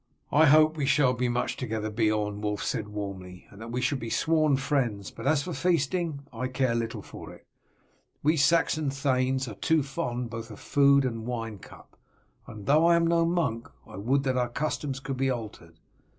[0.31, 3.99] "I hope we shall be much together, Beorn," Wulf said warmly, "and that we shall
[3.99, 7.45] be sworn friends; but as for feasting, I care but little for it.
[8.23, 11.95] We Saxon thanes are too fond both of food and wine cup,
[12.47, 15.75] and though I am no monk I would that our customs could be altered.